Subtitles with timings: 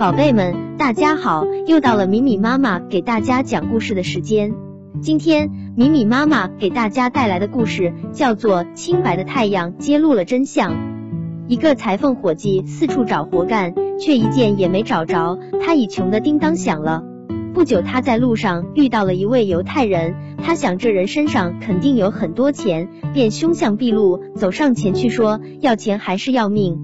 [0.00, 4.54] 宝贝们，大家好，又到了米米妈妈给大家讲故事的时间。
[5.02, 10.72] 今天米米妈妈给大家带来的故事叫做《清白的太阳揭露了真相》。
[11.48, 17.04] 一个裁缝伙计四处找活干，却一件也没找着，他已穷得叮当响了。
[17.52, 26.78] 不久，他在路上遇到了一位犹太人，他想这人身上肯定有很多钱，便凶相毕露，走上前去说：“要钱还是要命？”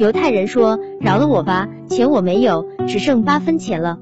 [0.00, 3.98] 犹太人说：“饶了我吧，钱我没有，只剩八分钱了。”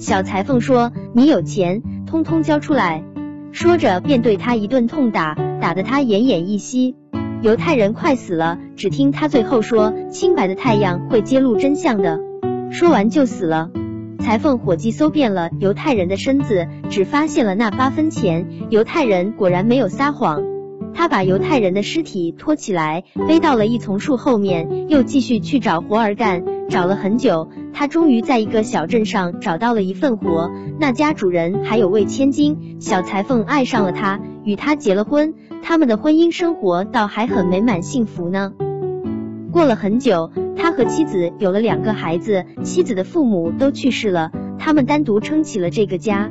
[0.00, 3.04] 小裁缝说：“你有钱，通通交出来。”
[3.52, 6.96] 说着便对他一顿痛打，打得他奄奄一息。
[7.42, 12.18] 犹太人快死了，只听他最后说：“清白的太阳会揭露真相的。”
[12.72, 13.68] 说完就死了。
[14.20, 18.48] 裁缝伙计搜遍了犹太人的身子，只发现了那八分钱。
[18.70, 20.42] 犹太人果然没有撒谎，
[20.94, 26.42] 他把犹太人的尸体拖起来，背到了一丛树后面，又继续去找活儿干。
[26.68, 32.76] 找了很久，他终于在一个小镇上找到了一份活，那家主人还有位千金。
[32.80, 38.52] 小裁缝爱上了他，与他结了婚，他们的婚姻生活倒还很美满幸福呢。
[39.52, 40.30] 过了很久。
[40.54, 46.30] 他和妻子有了两个孩子，妻子的父母都去世了，他们单独撑起了这个家。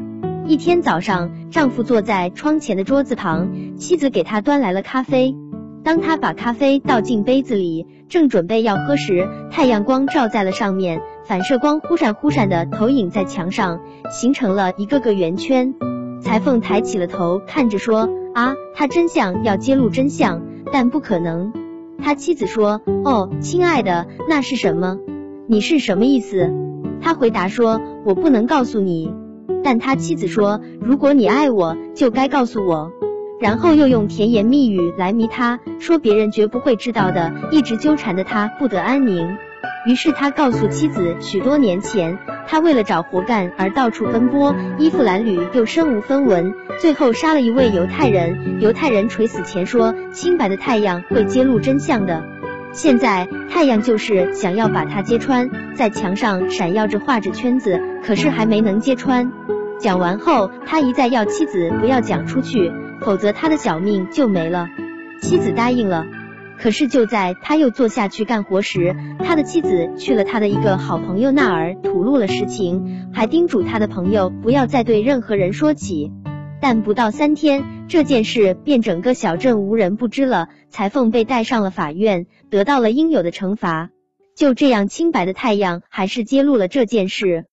[0.52, 5.34] 一天早上，丈夫坐在窗前的桌子旁，妻子给他端来了咖啡。
[5.82, 13.80] 当他把咖啡倒进杯子里，正准备要喝时，太阳光照在了上面，反射光忽闪忽闪的投影在墙上，
[14.12, 15.74] 形成了一个个圆圈。
[16.20, 20.42] 裁缝抬起了头，看着说：“啊，他真相要揭露真相，
[20.74, 21.54] 但不可能。”
[22.04, 24.98] 他妻子说：“哦，亲爱的，那是什么？
[25.48, 26.52] 你是什么意思？”
[27.00, 29.14] 他回答说：“我不能告诉你。”
[29.64, 32.92] 但他妻子说：“如果你爱我，就该告诉我。”
[33.40, 39.36] 然后又用甜言蜜语来迷他，说别人绝不会知道的，一直纠缠的他不得安宁。
[39.88, 48.60] 于是他告诉妻子，许多年前，他为了找活干而到处奔波，衣服褴褛又身无分文，最后杀了一位犹太人。
[48.62, 52.24] 犹太人垂死前说：“清白的太阳会揭露真相的。”
[52.74, 59.32] 现在太阳就是想要把它揭穿，在墙上闪耀着画着圈子，可是还没能揭穿。
[59.78, 62.72] 讲完后，他一再要妻子不要讲出去，
[63.02, 64.68] 否则他的小命就没了。
[65.22, 66.06] 妻子答应了。
[66.58, 76.12] 可是就在他又坐下去干活时，他的妻子去了他的一个好朋友那儿吐露了实情，还叮嘱他的朋友不要再对任何人说起。
[76.62, 80.48] 但不到三天，这件事便整个小镇无人不知了。
[80.70, 83.90] 裁缝被带上了法院，得到了应有的惩罚。
[84.34, 87.48] 就这样，清白的太阳还是揭露了这件事。